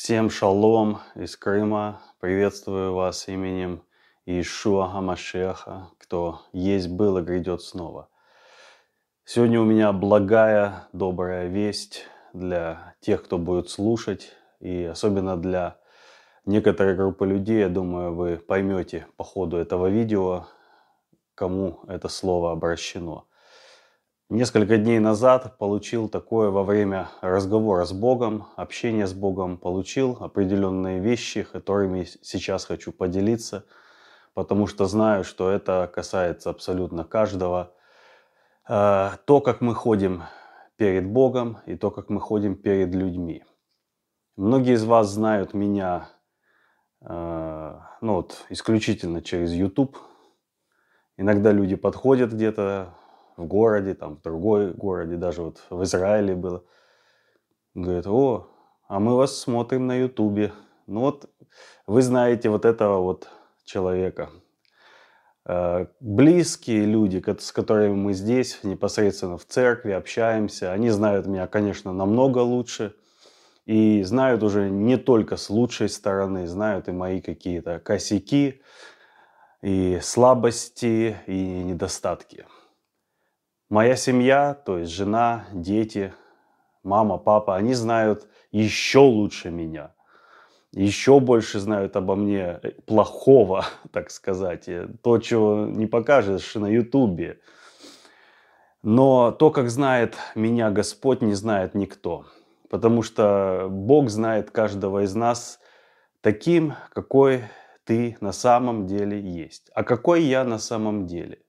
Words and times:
Всем 0.00 0.30
шалом 0.30 1.00
из 1.16 1.36
Крыма. 1.36 2.00
Приветствую 2.20 2.94
вас 2.94 3.26
именем 3.26 3.82
Иешуа 4.26 4.92
Гамашеха, 4.92 5.90
кто 5.98 6.42
есть, 6.52 6.88
был 6.88 7.18
и 7.18 7.22
грядет 7.22 7.62
снова. 7.62 8.08
Сегодня 9.24 9.60
у 9.60 9.64
меня 9.64 9.92
благая, 9.92 10.86
добрая 10.92 11.48
весть 11.48 12.06
для 12.32 12.94
тех, 13.00 13.24
кто 13.24 13.38
будет 13.38 13.70
слушать, 13.70 14.30
и 14.60 14.84
особенно 14.84 15.36
для 15.36 15.78
некоторой 16.46 16.94
группы 16.94 17.26
людей, 17.26 17.58
я 17.58 17.68
думаю, 17.68 18.14
вы 18.14 18.36
поймете 18.36 19.08
по 19.16 19.24
ходу 19.24 19.56
этого 19.56 19.88
видео, 19.88 20.46
кому 21.34 21.80
это 21.88 22.08
слово 22.08 22.52
обращено. 22.52 23.27
Несколько 24.30 24.76
дней 24.76 24.98
назад 24.98 25.56
получил 25.56 26.10
такое 26.10 26.50
во 26.50 26.62
время 26.62 27.08
разговора 27.22 27.86
с 27.86 27.94
Богом, 27.94 28.46
общения 28.56 29.06
с 29.06 29.14
Богом, 29.14 29.56
получил 29.56 30.18
определенные 30.20 31.00
вещи, 31.00 31.44
которыми 31.44 32.06
сейчас 32.20 32.66
хочу 32.66 32.92
поделиться, 32.92 33.64
потому 34.34 34.66
что 34.66 34.84
знаю, 34.84 35.24
что 35.24 35.50
это 35.50 35.90
касается 35.90 36.50
абсолютно 36.50 37.04
каждого. 37.04 37.72
Э, 38.68 39.12
то, 39.24 39.40
как 39.40 39.62
мы 39.62 39.74
ходим 39.74 40.24
перед 40.76 41.08
Богом 41.08 41.56
и 41.64 41.74
то, 41.74 41.90
как 41.90 42.10
мы 42.10 42.20
ходим 42.20 42.54
перед 42.54 42.94
людьми. 42.94 43.44
Многие 44.36 44.74
из 44.74 44.84
вас 44.84 45.08
знают 45.08 45.54
меня 45.54 46.10
э, 47.00 47.80
ну 48.02 48.12
вот, 48.12 48.44
исключительно 48.50 49.22
через 49.22 49.52
YouTube. 49.52 49.96
Иногда 51.16 51.50
люди 51.50 51.76
подходят 51.76 52.34
где-то 52.34 52.94
в 53.38 53.46
городе, 53.46 53.94
там, 53.94 54.16
в 54.16 54.22
другой 54.22 54.72
городе, 54.72 55.16
даже 55.16 55.42
вот 55.42 55.62
в 55.70 55.82
Израиле 55.84 56.34
было. 56.34 56.64
Говорит, 57.74 58.06
о, 58.06 58.48
а 58.88 58.98
мы 58.98 59.16
вас 59.16 59.38
смотрим 59.38 59.86
на 59.86 59.94
Ютубе. 59.94 60.52
Ну 60.86 61.00
вот, 61.00 61.30
вы 61.86 62.02
знаете 62.02 62.50
вот 62.50 62.64
этого 62.64 62.98
вот 62.98 63.28
человека. 63.64 64.30
Э, 65.46 65.86
близкие 66.00 66.84
люди, 66.84 67.22
с 67.38 67.52
которыми 67.52 67.94
мы 67.94 68.12
здесь, 68.12 68.58
непосредственно 68.64 69.38
в 69.38 69.44
церкви, 69.44 69.92
общаемся, 69.92 70.72
они 70.72 70.90
знают 70.90 71.26
меня, 71.26 71.46
конечно, 71.46 71.92
намного 71.92 72.38
лучше. 72.38 72.96
И 73.66 74.02
знают 74.02 74.42
уже 74.42 74.68
не 74.68 74.96
только 74.96 75.36
с 75.36 75.48
лучшей 75.48 75.88
стороны, 75.88 76.48
знают 76.48 76.88
и 76.88 76.92
мои 76.92 77.20
какие-то 77.20 77.78
косяки, 77.78 78.62
и 79.62 80.00
слабости, 80.02 81.18
и 81.26 81.62
недостатки. 81.62 82.46
Моя 83.68 83.96
семья, 83.96 84.54
то 84.54 84.78
есть 84.78 84.92
жена, 84.92 85.44
дети, 85.52 86.14
мама, 86.82 87.18
папа, 87.18 87.54
они 87.54 87.74
знают 87.74 88.26
еще 88.50 89.00
лучше 89.00 89.50
меня. 89.50 89.92
Еще 90.72 91.20
больше 91.20 91.58
знают 91.58 91.94
обо 91.94 92.16
мне 92.16 92.60
плохого, 92.86 93.66
так 93.92 94.10
сказать. 94.10 94.70
То, 95.02 95.18
чего 95.18 95.66
не 95.66 95.86
покажешь 95.86 96.54
на 96.54 96.66
ютубе. 96.66 97.40
Но 98.82 99.32
то, 99.32 99.50
как 99.50 99.68
знает 99.68 100.16
меня 100.34 100.70
Господь, 100.70 101.20
не 101.20 101.34
знает 101.34 101.74
никто. 101.74 102.24
Потому 102.70 103.02
что 103.02 103.66
Бог 103.68 104.08
знает 104.08 104.50
каждого 104.50 105.04
из 105.04 105.14
нас 105.14 105.60
таким, 106.22 106.72
какой 106.94 107.44
ты 107.84 108.16
на 108.22 108.32
самом 108.32 108.86
деле 108.86 109.20
есть. 109.20 109.70
А 109.74 109.84
какой 109.84 110.22
я 110.22 110.44
на 110.44 110.58
самом 110.58 111.06
деле. 111.06 111.40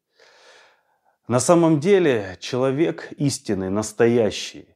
На 1.30 1.39
самом 1.39 1.80
деле 1.80 2.38
человек 2.39 3.13
истинный, 3.17 3.69
настоящий, 3.69 4.75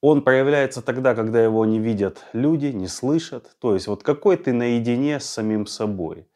он 0.00 0.22
проявляется 0.22 0.82
тогда, 0.82 1.14
когда 1.14 1.40
его 1.44 1.64
не 1.64 1.78
видят 1.78 2.24
люди, 2.32 2.66
не 2.66 2.88
слышат. 2.88 3.56
То 3.60 3.74
есть 3.74 3.86
вот 3.86 4.02
какой 4.02 4.36
ты 4.36 4.52
наедине 4.52 5.20
с 5.20 5.26
самим 5.26 5.66
собой. 5.66 6.28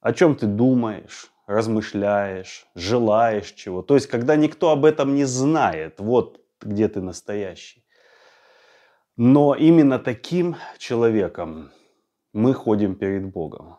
О 0.00 0.14
чем 0.14 0.34
ты 0.34 0.46
думаешь, 0.46 1.30
размышляешь, 1.46 2.66
желаешь 2.74 3.52
чего. 3.52 3.82
То 3.82 3.96
есть 3.96 4.06
когда 4.06 4.34
никто 4.34 4.70
об 4.70 4.86
этом 4.86 5.14
не 5.14 5.26
знает, 5.26 6.00
вот 6.00 6.40
где 6.62 6.88
ты 6.88 7.02
настоящий. 7.02 7.84
Но 9.18 9.54
именно 9.54 9.98
таким 9.98 10.56
человеком 10.78 11.70
мы 12.32 12.54
ходим 12.54 12.94
перед 12.94 13.30
Богом. 13.30 13.76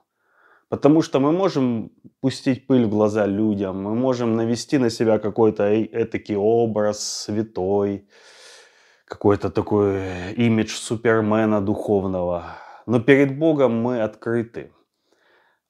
Потому 0.69 1.01
что 1.01 1.19
мы 1.19 1.31
можем 1.31 1.91
пустить 2.21 2.67
пыль 2.67 2.85
в 2.85 2.89
глаза 2.89 3.25
людям, 3.25 3.81
мы 3.81 3.95
можем 3.95 4.35
навести 4.35 4.77
на 4.77 4.91
себя 4.91 5.17
какой-то 5.17 5.63
этакий 5.83 6.35
образ 6.35 7.23
святой, 7.23 8.07
какой-то 9.05 9.49
такой 9.49 10.33
имидж 10.37 10.75
супермена 10.75 11.59
духовного. 11.59 12.43
Но 12.85 12.99
перед 12.99 13.39
Богом 13.39 13.81
мы 13.81 14.01
открыты. 14.03 14.71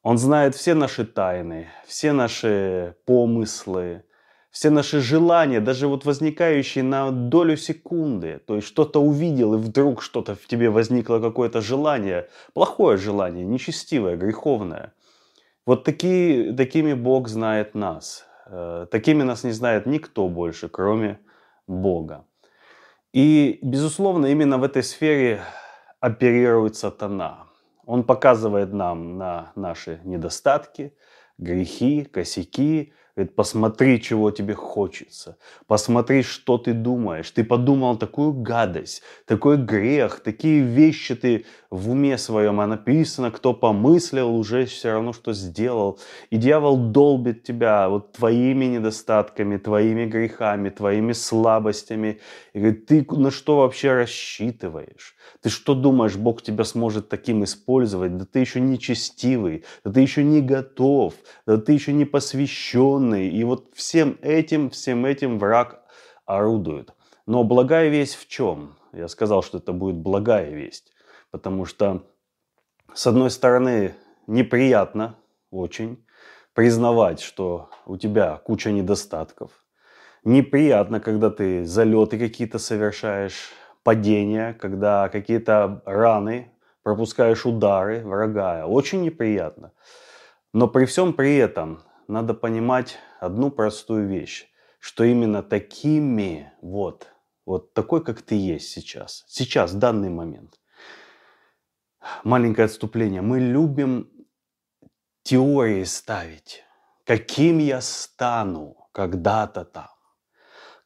Он 0.03 0.17
знает 0.17 0.55
все 0.55 0.73
наши 0.73 1.05
тайны, 1.05 1.69
все 1.85 2.11
наши 2.11 2.95
помыслы, 3.05 4.03
все 4.51 4.69
наши 4.69 4.99
желания, 4.99 5.59
даже 5.59 5.87
вот 5.87 6.05
возникающие 6.05 6.83
на 6.83 7.11
долю 7.11 7.55
секунды, 7.55 8.39
то 8.45 8.55
есть 8.55 8.67
что-то 8.67 9.01
увидел 9.01 9.53
и 9.53 9.57
вдруг 9.57 10.01
что-то 10.01 10.35
в 10.35 10.47
тебе 10.47 10.69
возникло 10.69 11.19
какое-то 11.19 11.61
желание, 11.61 12.29
плохое 12.53 12.97
желание, 12.97 13.45
нечестивое, 13.45 14.17
греховное. 14.17 14.93
Вот 15.65 15.83
такие, 15.83 16.53
такими 16.53 16.93
Бог 16.93 17.27
знает 17.27 17.75
нас. 17.75 18.25
Э, 18.47 18.87
такими 18.89 19.21
нас 19.21 19.43
не 19.43 19.51
знает 19.51 19.85
никто 19.85 20.27
больше, 20.27 20.67
кроме 20.67 21.19
Бога. 21.67 22.25
И, 23.13 23.59
безусловно, 23.61 24.27
именно 24.27 24.57
в 24.57 24.63
этой 24.63 24.81
сфере 24.81 25.41
оперирует 25.99 26.75
сатана. 26.75 27.45
Он 27.85 28.03
показывает 28.03 28.73
нам 28.73 29.17
на 29.17 29.51
наши 29.55 29.99
недостатки, 30.03 30.93
грехи, 31.37 32.03
косяки, 32.03 32.93
Говорит, 33.19 33.35
посмотри, 33.35 34.01
чего 34.01 34.31
тебе 34.31 34.53
хочется. 34.53 35.35
Посмотри, 35.67 36.23
что 36.23 36.57
ты 36.57 36.71
думаешь. 36.71 37.29
Ты 37.31 37.43
подумал 37.43 37.97
такую 37.97 38.31
гадость, 38.31 39.03
такой 39.25 39.57
грех, 39.57 40.21
такие 40.21 40.61
вещи 40.61 41.15
ты 41.15 41.45
в 41.69 41.91
уме 41.91 42.17
своем. 42.17 42.61
А 42.61 42.67
написано, 42.67 43.29
кто 43.31 43.53
помыслил, 43.53 44.33
уже 44.33 44.65
все 44.65 44.93
равно, 44.93 45.11
что 45.11 45.33
сделал. 45.33 45.99
И 46.29 46.37
дьявол 46.37 46.77
долбит 46.77 47.43
тебя 47.43 47.89
вот 47.89 48.13
твоими 48.13 48.63
недостатками, 48.63 49.57
твоими 49.57 50.05
грехами, 50.05 50.69
твоими 50.69 51.11
слабостями. 51.11 52.21
И 52.53 52.59
говорит, 52.59 52.85
ты 52.85 53.05
на 53.11 53.31
что 53.31 53.57
вообще 53.57 53.95
рассчитываешь? 53.95 55.17
Ты 55.41 55.49
что 55.49 55.75
думаешь, 55.75 56.15
Бог 56.15 56.41
тебя 56.41 56.63
сможет 56.63 57.09
таким 57.09 57.43
использовать? 57.43 58.17
Да 58.17 58.25
ты 58.25 58.39
еще 58.39 58.59
не 58.59 58.79
честивый, 58.79 59.63
да 59.83 59.91
ты 59.91 60.01
еще 60.01 60.23
не 60.23 60.41
готов, 60.41 61.13
да 61.45 61.57
ты 61.57 61.73
еще 61.73 61.93
не 61.93 62.05
посвященный. 63.09 63.29
И 63.29 63.43
вот 63.43 63.69
всем 63.73 64.17
этим, 64.21 64.69
всем 64.69 65.05
этим 65.05 65.39
враг 65.39 65.81
орудует. 66.25 66.93
Но 67.25 67.43
благая 67.43 67.89
весть 67.89 68.15
в 68.15 68.27
чем? 68.27 68.75
Я 68.93 69.07
сказал, 69.07 69.43
что 69.43 69.57
это 69.57 69.73
будет 69.73 69.95
благая 69.95 70.51
весть. 70.51 70.91
Потому 71.31 71.65
что, 71.65 72.03
с 72.93 73.07
одной 73.07 73.29
стороны, 73.29 73.93
неприятно 74.27 75.15
очень 75.51 75.97
признавать, 76.53 77.21
что 77.21 77.69
у 77.85 77.97
тебя 77.97 78.37
куча 78.37 78.71
недостатков. 78.71 79.51
Неприятно, 80.25 80.99
когда 80.99 81.29
ты 81.29 81.65
залеты 81.65 82.17
какие-то 82.19 82.59
совершаешь, 82.59 83.51
падения, 83.83 84.53
когда 84.53 85.07
какие-то 85.09 85.81
раны, 85.85 86.51
пропускаешь 86.83 87.45
удары 87.45 88.01
врага. 88.03 88.65
Очень 88.65 89.01
неприятно. 89.01 89.71
Но 90.53 90.67
при 90.67 90.85
всем 90.85 91.13
при 91.13 91.37
этом 91.37 91.79
надо 92.09 92.33
понимать 92.33 92.97
одну 93.19 93.51
простую 93.51 94.07
вещь, 94.07 94.47
что 94.79 95.03
именно 95.03 95.43
такими 95.43 96.51
вот, 96.61 97.07
вот 97.45 97.73
такой, 97.73 98.03
как 98.03 98.21
ты 98.21 98.35
есть 98.35 98.69
сейчас, 98.69 99.25
сейчас, 99.27 99.73
в 99.73 99.77
данный 99.77 100.09
момент. 100.09 100.59
Маленькое 102.23 102.65
отступление. 102.65 103.21
Мы 103.21 103.39
любим 103.39 104.09
теории 105.23 105.83
ставить. 105.83 106.63
Каким 107.05 107.59
я 107.59 107.81
стану 107.81 108.89
когда-то 108.91 109.65
там. 109.65 109.89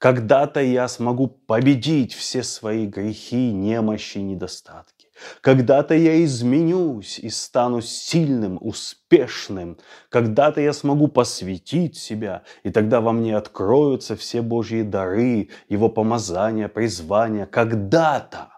Когда-то 0.04 0.60
я 0.60 0.90
смогу 0.90 1.30
победить 1.30 2.14
все 2.14 2.44
свои 2.44 2.88
грехи, 2.88 3.54
немощи, 3.54 4.18
недостатки. 4.18 5.08
Когда-то 5.40 5.94
я 5.96 6.22
изменюсь 6.26 7.20
и 7.20 7.30
стану 7.30 7.80
сильным, 7.80 8.58
успешным. 8.60 9.78
Когда-то 10.10 10.60
я 10.60 10.74
смогу 10.74 11.08
посвятить 11.08 11.96
себя, 11.96 12.44
и 12.64 12.70
тогда 12.70 13.00
во 13.00 13.14
мне 13.14 13.38
откроются 13.38 14.18
все 14.18 14.42
Божьи 14.42 14.82
дары, 14.82 15.48
Его 15.70 15.88
помазания, 15.88 16.68
призвания. 16.68 17.46
Когда-то. 17.46 18.50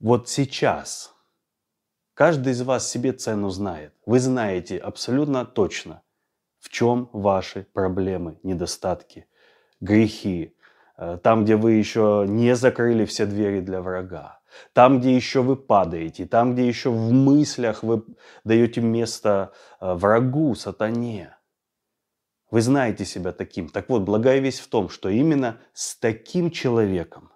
Вот 0.00 0.28
сейчас. 0.28 1.14
Каждый 2.12 2.52
из 2.52 2.60
вас 2.60 2.90
себе 2.90 3.12
цену 3.12 3.48
знает. 3.48 3.94
Вы 4.04 4.20
знаете 4.20 4.76
абсолютно 4.76 5.46
точно, 5.46 6.02
в 6.58 6.68
чем 6.68 7.08
ваши 7.14 7.66
проблемы, 7.72 8.38
недостатки– 8.42 9.24
грехи, 9.82 10.54
э, 10.96 11.18
там, 11.22 11.44
где 11.44 11.56
вы 11.56 11.72
еще 11.72 12.24
не 12.26 12.54
закрыли 12.56 13.04
все 13.04 13.26
двери 13.26 13.60
для 13.60 13.82
врага, 13.82 14.40
там, 14.72 15.00
где 15.00 15.14
еще 15.14 15.42
вы 15.42 15.56
падаете, 15.56 16.24
там, 16.26 16.54
где 16.54 16.66
еще 16.66 16.90
в 16.90 17.12
мыслях 17.12 17.82
вы 17.82 18.04
даете 18.44 18.80
место 18.80 19.52
э, 19.80 19.92
врагу, 19.94 20.54
сатане. 20.54 21.36
Вы 22.50 22.60
знаете 22.60 23.04
себя 23.04 23.32
таким. 23.32 23.68
Так 23.68 23.88
вот, 23.88 24.02
благая 24.02 24.38
весть 24.38 24.60
в 24.60 24.68
том, 24.68 24.88
что 24.88 25.08
именно 25.08 25.58
с 25.72 25.96
таким 25.96 26.50
человеком, 26.50 27.30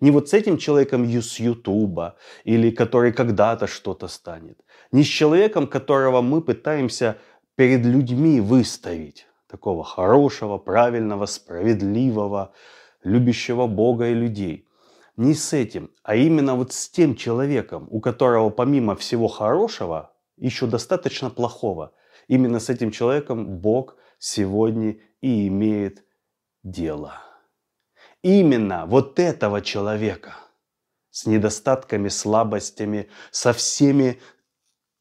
не 0.00 0.10
вот 0.10 0.28
с 0.28 0.34
этим 0.34 0.58
человеком 0.58 1.08
с 1.08 1.38
Ютуба, 1.38 2.16
или 2.44 2.70
который 2.70 3.12
когда-то 3.12 3.68
что-то 3.68 4.08
станет, 4.08 4.60
не 4.92 5.04
с 5.04 5.06
человеком, 5.06 5.68
которого 5.68 6.20
мы 6.20 6.42
пытаемся 6.42 7.16
перед 7.54 7.86
людьми 7.86 8.40
выставить, 8.40 9.26
такого 9.56 9.84
хорошего, 9.84 10.58
правильного, 10.58 11.26
справедливого, 11.26 12.52
любящего 13.04 13.66
Бога 13.66 14.08
и 14.08 14.14
людей. 14.14 14.68
Не 15.16 15.32
с 15.32 15.54
этим, 15.54 15.90
а 16.02 16.14
именно 16.14 16.54
вот 16.56 16.72
с 16.72 16.90
тем 16.90 17.16
человеком, 17.16 17.88
у 17.90 18.00
которого 18.00 18.50
помимо 18.50 18.94
всего 18.94 19.28
хорошего 19.28 20.12
еще 20.36 20.66
достаточно 20.66 21.30
плохого. 21.30 21.92
Именно 22.28 22.60
с 22.60 22.68
этим 22.68 22.90
человеком 22.90 23.46
Бог 23.46 23.96
сегодня 24.18 24.96
и 25.22 25.48
имеет 25.48 26.04
дело. 26.62 27.14
Именно 28.22 28.84
вот 28.86 29.18
этого 29.18 29.62
человека 29.62 30.34
с 31.10 31.24
недостатками, 31.24 32.08
слабостями, 32.08 33.08
со 33.30 33.54
всеми 33.54 34.18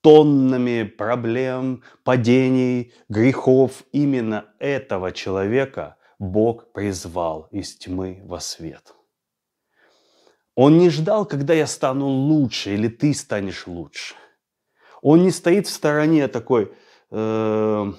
тоннами 0.06 0.84
проблем, 0.84 1.82
падений, 2.04 2.94
грехов. 3.10 3.84
Именно 3.92 4.46
этого 4.60 5.12
человека 5.12 5.98
Бог 6.20 6.72
призвал 6.74 7.48
из 7.50 7.76
тьмы 7.76 8.22
во 8.24 8.40
свет. 8.40 8.94
Он 10.54 10.78
не 10.78 10.92
ждал, 10.92 11.26
когда 11.26 11.56
я 11.56 11.66
стану 11.66 12.06
лучше 12.06 12.76
или 12.76 12.88
ты 12.88 13.16
станешь 13.16 13.66
лучше. 13.66 14.14
Он 15.02 15.24
не 15.24 15.32
стоит 15.32 15.66
в 15.66 15.74
стороне 15.74 16.28
такой, 16.28 16.72
э, 17.10 17.94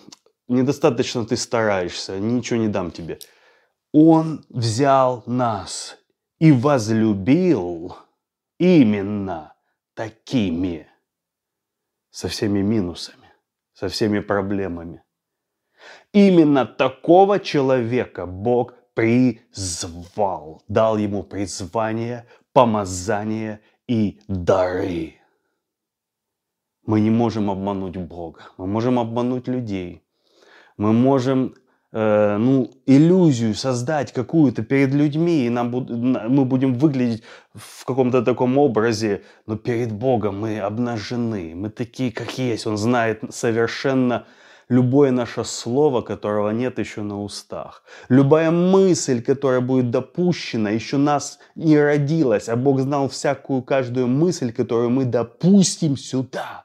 недостаточно 0.46 1.26
ты 1.26 1.36
стараешься, 1.36 2.20
ничего 2.20 2.60
не 2.60 2.68
дам 2.68 2.92
тебе. 2.92 3.18
Он 3.92 4.44
взял 4.48 5.24
нас 5.26 5.98
и 6.38 6.52
возлюбил 6.52 7.96
именно 8.60 9.54
такими 9.94 10.86
со 12.16 12.28
всеми 12.28 12.62
минусами, 12.62 13.28
со 13.74 13.88
всеми 13.88 14.20
проблемами. 14.20 15.02
Именно 16.14 16.64
такого 16.64 17.38
человека 17.38 18.24
Бог 18.24 18.72
призвал, 18.94 20.62
дал 20.66 20.96
ему 20.96 21.22
призвание, 21.24 22.24
помазание 22.54 23.60
и 23.86 24.18
дары. 24.28 25.16
Мы 26.86 27.00
не 27.00 27.10
можем 27.10 27.50
обмануть 27.50 27.98
Бога, 27.98 28.40
мы 28.56 28.66
можем 28.66 28.98
обмануть 28.98 29.46
людей, 29.46 30.02
мы 30.78 30.94
можем 30.94 31.54
Э, 31.92 32.36
ну, 32.36 32.70
иллюзию 32.84 33.54
создать 33.54 34.12
какую-то 34.12 34.62
перед 34.62 34.92
людьми, 34.92 35.46
и 35.46 35.50
нам, 35.50 35.70
мы 35.70 36.44
будем 36.44 36.74
выглядеть 36.74 37.22
в 37.54 37.84
каком-то 37.84 38.22
таком 38.22 38.58
образе, 38.58 39.22
но 39.46 39.56
перед 39.56 39.92
Богом 39.92 40.40
мы 40.40 40.58
обнажены, 40.58 41.54
мы 41.54 41.70
такие, 41.70 42.10
как 42.10 42.38
есть. 42.38 42.66
Он 42.66 42.76
знает 42.76 43.22
совершенно 43.30 44.26
любое 44.68 45.12
наше 45.12 45.44
слово, 45.44 46.00
которого 46.02 46.50
нет 46.50 46.80
еще 46.80 47.02
на 47.02 47.22
устах. 47.22 47.84
Любая 48.08 48.50
мысль, 48.50 49.22
которая 49.22 49.60
будет 49.60 49.92
допущена, 49.92 50.70
еще 50.70 50.96
нас 50.96 51.38
не 51.54 51.78
родилась, 51.80 52.48
а 52.48 52.56
Бог 52.56 52.80
знал 52.80 53.08
всякую, 53.08 53.62
каждую 53.62 54.08
мысль, 54.08 54.52
которую 54.52 54.90
мы 54.90 55.04
допустим 55.04 55.96
сюда. 55.96 56.64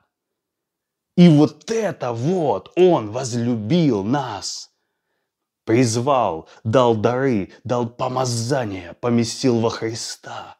И 1.15 1.29
вот 1.29 1.69
это 1.69 2.11
вот 2.11 2.71
Он 2.75 3.11
возлюбил 3.11 4.03
нас– 4.03 4.69
призвал, 5.65 6.49
дал 6.63 6.95
дары, 6.95 7.51
дал 7.63 7.87
помазание, 7.87 8.95
поместил 9.01 9.59
во 9.59 9.69
Христа. 9.69 10.57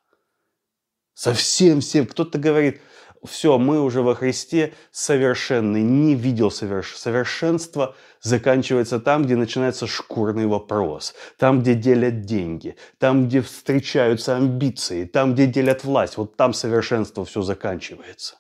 Совсем 1.14 1.82
всем. 1.82 2.08
Кто-то 2.08 2.40
говорит, 2.40 2.82
все, 3.24 3.58
мы 3.60 3.80
уже 3.82 4.02
во 4.02 4.16
Христе 4.16 4.74
совершенны, 4.92 5.82
не 5.82 6.16
видел 6.16 6.50
соверш... 6.50 6.96
совершенства, 6.96 7.96
заканчивается 8.22 9.00
там, 9.00 9.26
где 9.26 9.36
начинается 9.36 9.86
шкурный 9.86 10.48
вопрос, 10.48 11.14
там, 11.38 11.62
где 11.62 11.76
делят 11.76 12.22
деньги, 12.22 12.76
там, 12.98 13.28
где 13.28 13.42
встречаются 13.42 14.36
амбиции, 14.36 15.06
там, 15.06 15.34
где 15.34 15.46
делят 15.46 15.84
власть, 15.84 16.18
вот 16.18 16.36
там 16.36 16.54
совершенство 16.54 17.24
все 17.24 17.42
заканчивается. 17.44 18.38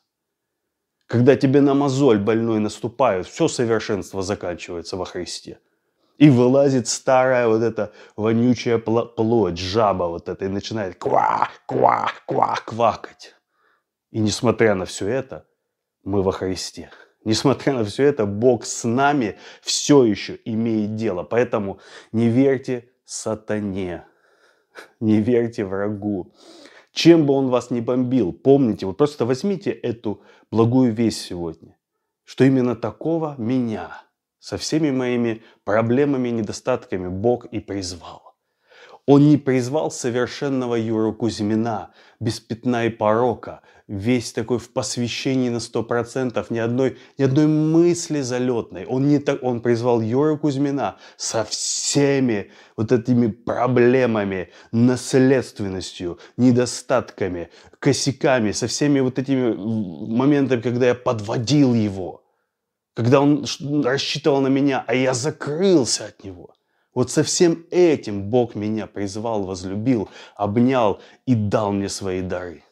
Когда 1.06 1.36
тебе 1.36 1.62
на 1.62 1.74
мозоль 1.74 2.20
больной 2.20 2.60
наступают, 2.60 3.28
все 3.28 3.48
совершенство 3.48 4.24
заканчивается 4.24 4.98
во 4.98 5.06
Христе. 5.06 5.60
И 6.22 6.30
вылазит 6.30 6.88
старая 6.88 7.48
вот 7.48 7.64
эта 7.64 7.92
вонючая 8.16 8.78
плоть, 8.78 9.58
жаба 9.58 10.04
вот 10.04 10.30
эта, 10.30 10.46
и 10.46 10.50
начинает 10.50 10.96
ква, 10.96 11.50
ква, 11.66 12.12
ква, 12.28 12.60
квакать. 12.64 13.34
И 14.12 14.20
несмотря 14.20 14.76
на 14.76 14.86
все 14.86 15.08
это, 15.08 15.48
мы 16.04 16.22
во 16.22 16.32
Христе. 16.32 16.92
Несмотря 17.26 17.74
на 17.74 17.84
все 17.84 18.04
это, 18.04 18.28
Бог 18.28 18.66
с 18.66 18.84
нами 18.84 19.40
все 19.64 20.04
еще 20.04 20.38
имеет 20.46 20.96
дело. 20.96 21.24
Поэтому 21.24 21.80
не 22.12 22.30
верьте 22.30 22.92
сатане, 23.04 24.06
не 25.00 25.22
верьте 25.22 25.66
врагу. 25.66 26.36
Чем 26.92 27.26
бы 27.26 27.34
он 27.34 27.48
вас 27.48 27.72
ни 27.72 27.80
бомбил, 27.80 28.32
помните, 28.32 28.86
вот 28.86 28.96
просто 28.96 29.26
возьмите 29.26 29.72
эту 29.72 30.22
благую 30.52 30.94
весть 30.94 31.22
сегодня, 31.22 31.80
что 32.26 32.44
именно 32.44 32.76
такого 32.76 33.34
меня– 33.40 34.04
со 34.42 34.58
всеми 34.58 34.92
моими 34.92 35.44
проблемами 35.64 36.30
недостатками 36.30 37.08
Бог 37.08 37.46
и 37.46 37.60
призвал. 37.60 38.32
Он 39.06 39.30
не 39.30 39.38
призвал 39.38 39.92
совершенного 39.92 40.76
Юру 40.76 41.14
Кузьмина, 41.14 41.92
без 42.20 42.40
пятна 42.40 42.86
и 42.86 42.90
порока, 42.90 43.62
весь 43.88 44.32
такой 44.32 44.60
в 44.60 44.72
посвящении 44.72 45.50
на 45.50 45.60
сто 45.60 45.84
процентов, 45.84 46.52
ни 46.52 46.60
одной, 46.60 46.98
ни 47.18 47.24
одной 47.24 47.48
мысли 47.48 48.22
залетной. 48.22 48.86
Он, 48.86 49.08
не 49.08 49.20
так, 49.20 49.44
он 49.44 49.62
призвал 49.62 50.02
Юру 50.02 50.38
Кузьмина 50.38 50.98
со 51.18 51.44
всеми 51.44 52.52
вот 52.78 52.92
этими 52.92 53.28
проблемами, 53.28 54.50
наследственностью, 54.72 56.20
недостатками, 56.38 57.50
косяками, 57.80 58.52
со 58.52 58.68
всеми 58.68 59.00
вот 59.00 59.20
этими 59.20 59.54
моментами, 59.54 60.62
когда 60.62 60.88
я 60.88 60.96
подводил 60.96 61.74
его– 61.74 62.20
когда 62.94 63.22
он 63.22 63.46
рассчитывал 63.84 64.42
на 64.42 64.48
меня, 64.48 64.84
а 64.88 64.94
я 64.94 65.14
закрылся 65.14 66.06
от 66.06 66.24
него. 66.24 66.54
Вот 66.94 67.10
со 67.10 67.24
всем 67.24 67.66
этим 67.72 68.30
Бог 68.30 68.56
меня 68.56 68.86
призвал, 68.86 69.44
возлюбил, 69.44 70.10
обнял 70.36 71.00
и 71.26 71.36
дал 71.36 71.72
мне 71.72 71.88
свои 71.88 72.22
дары. 72.22 72.64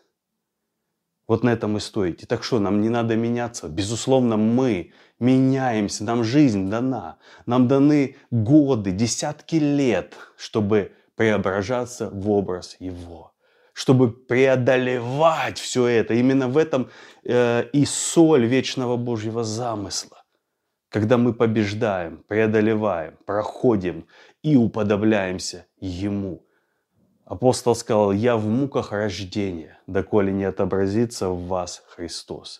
Вот 1.28 1.44
на 1.44 1.50
этом 1.50 1.78
и 1.78 1.80
стоите. 1.80 2.26
Так 2.26 2.44
что, 2.44 2.60
нам 2.60 2.82
не 2.82 2.90
надо 2.90 3.16
меняться. 3.16 3.70
Безусловно, 3.70 4.36
мы 4.36 4.92
меняемся, 5.20 6.04
нам 6.04 6.24
жизнь 6.24 6.70
дана. 6.70 7.18
Нам 7.46 7.68
даны 7.68 8.18
годы, 8.32 8.92
десятки 8.92 9.56
лет, 9.56 10.16
чтобы 10.38 10.92
преображаться 11.16 12.10
в 12.10 12.30
образ 12.30 12.76
Его 12.80 13.32
чтобы 13.80 14.12
преодолевать 14.12 15.58
все 15.58 15.88
это. 15.88 16.14
Именно 16.14 16.50
в 16.50 16.58
этом 16.58 16.90
э, 17.24 17.64
и 17.72 17.86
соль 17.86 18.46
вечного 18.46 18.98
Божьего 18.98 19.46
замысла. 19.46 20.22
Когда 20.90 21.18
мы 21.18 21.34
побеждаем, 21.34 22.26
преодолеваем, 22.28 23.14
проходим 23.26 24.06
и 24.44 24.58
уподобляемся 24.58 25.66
Ему. 25.80 26.46
Апостол 27.24 27.74
сказал, 27.74 28.12
я 28.12 28.36
в 28.36 28.48
муках 28.48 28.92
рождения, 28.92 29.80
доколе 29.88 30.34
не 30.34 30.44
отобразится 30.44 31.30
в 31.30 31.48
вас 31.48 31.82
Христос. 31.88 32.60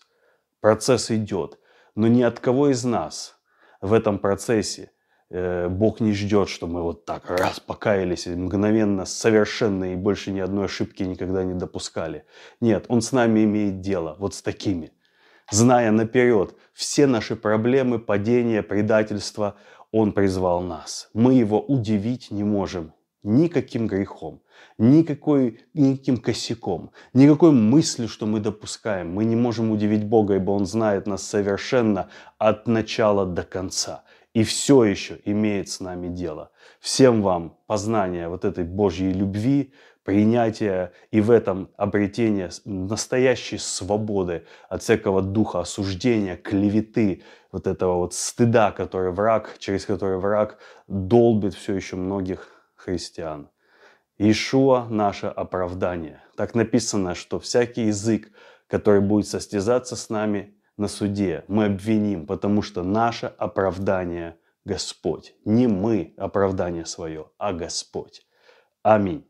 Процесс 0.62 1.12
идет, 1.12 1.60
но 1.96 2.08
ни 2.08 2.22
от 2.22 2.40
кого 2.40 2.70
из 2.70 2.86
нас 2.86 3.36
в 3.82 3.92
этом 3.92 4.20
процессе 4.20 4.92
Бог 5.30 6.00
не 6.00 6.14
ждет, 6.14 6.50
что 6.50 6.66
мы 6.66 6.82
вот 6.82 7.06
так 7.06 7.30
раз 7.30 7.60
покаялись 7.60 8.26
мгновенно, 8.26 9.06
совершенно 9.06 9.94
и 9.94 9.96
больше 9.96 10.32
ни 10.32 10.40
одной 10.40 10.66
ошибки 10.66 11.04
никогда 11.04 11.44
не 11.44 11.54
допускали. 11.54 12.26
Нет, 12.62 12.86
Он 12.88 13.02
с 13.02 13.12
нами 13.12 13.44
имеет 13.44 13.82
дело, 13.82 14.16
вот 14.18 14.34
с 14.34 14.42
такими. 14.42 14.92
Зная 15.52 15.92
наперед 15.92 16.56
все 16.74 17.06
наши 17.06 17.36
проблемы, 17.36 18.00
падения, 18.00 18.64
предательства, 18.64 19.56
Он 19.92 20.14
призвал 20.14 20.62
нас. 20.62 21.10
Мы 21.14 21.36
Его 21.36 21.62
удивить 21.62 22.32
не 22.32 22.44
можем 22.44 22.94
никаким 23.24 23.88
грехом, 23.88 24.42
никакой, 24.78 25.60
никаким 25.74 26.18
косяком, 26.18 26.92
никакой 27.14 27.52
мыслью, 27.52 28.08
что 28.08 28.26
мы 28.26 28.40
допускаем. 28.40 29.14
Мы 29.14 29.26
не 29.26 29.36
можем 29.36 29.72
удивить 29.72 30.06
Бога, 30.06 30.36
ибо 30.36 30.52
Он 30.52 30.66
знает 30.66 31.06
нас 31.06 31.24
совершенно 31.24 32.10
от 32.38 32.68
начала 32.68 33.26
до 33.26 33.44
конца. 33.44 34.04
И 34.34 34.44
все 34.44 34.84
еще 34.84 35.20
имеет 35.26 35.70
с 35.70 35.80
нами 35.80 36.08
дело. 36.08 36.52
Всем 36.80 37.22
вам 37.22 37.58
познания 37.68 38.30
вот 38.30 38.46
этой 38.46 38.64
Божьей 38.64 39.12
любви, 39.12 39.74
принятия 40.04 40.92
и 41.12 41.22
в 41.22 41.30
этом 41.30 41.70
обретение 41.78 42.50
настоящей 42.66 43.58
свободы 43.58 44.46
от 44.68 44.82
всякого 44.82 45.22
духа 45.22 45.60
осуждения, 45.60 46.36
клеветы, 46.36 47.24
вот 47.52 47.68
этого 47.68 47.98
вот 47.98 48.14
стыда, 48.14 48.72
который 48.72 49.12
враг, 49.12 49.56
через 49.60 49.86
который 49.86 50.18
враг 50.18 50.58
долбит 50.88 51.54
все 51.54 51.76
еще 51.76 51.96
многих 51.96 52.48
христиан. 52.76 53.50
Иешуа– 54.18 54.88
наше 54.90 55.28
оправдание. 55.28 56.22
Так 56.36 56.54
написано, 56.54 57.16
что 57.16 57.40
всякий 57.40 57.86
язык, 57.86 58.32
который 58.68 59.02
будет 59.02 59.28
состязаться 59.28 59.96
с 59.96 60.10
нами 60.10 60.59
на 60.80 60.88
суде, 60.88 61.44
мы 61.48 61.66
обвиним, 61.66 62.26
потому 62.26 62.62
что 62.62 62.84
наше 62.84 63.28
оправдание– 63.38 64.36
Господь. 64.66 65.36
Не 65.46 65.68
мы 65.68 66.14
оправдание 66.18 66.86
свое, 66.86 67.32
а 67.38 67.54
Господь. 67.54 68.22
Аминь. 68.84 69.26